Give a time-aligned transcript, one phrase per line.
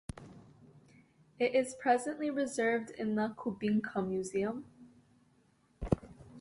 [1.37, 4.65] It is presently reserved in the Kubinka Museum.